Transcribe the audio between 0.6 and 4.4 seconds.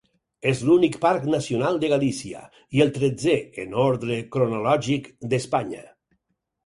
l'únic Parc Nacional de Galícia, i el tretzè en ordre